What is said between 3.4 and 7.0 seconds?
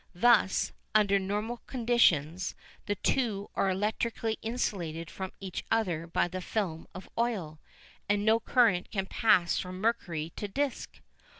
are electrically insulated from each other by the film